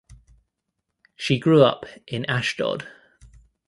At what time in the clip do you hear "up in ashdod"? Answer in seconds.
1.61-2.87